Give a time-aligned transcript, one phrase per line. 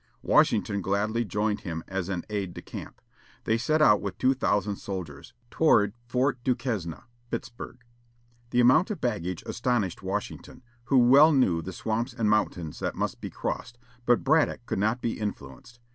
[0.23, 2.99] Washington gladly joined him as an aide de camp.
[3.43, 7.83] They set out with two thousand soldiers, toward Fort du Quesne (Pittsburg).
[8.49, 13.21] The amount of baggage astonished Washington, who well knew the swamps and mountains that must
[13.21, 13.77] be crossed,
[14.07, 15.79] but Braddock could not be influenced.